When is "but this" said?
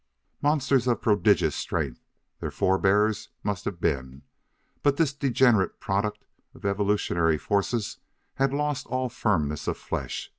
4.81-5.13